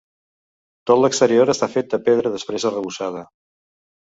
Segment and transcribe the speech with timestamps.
[0.91, 3.23] Tot l'exterior està fet de pedra després arrebossada.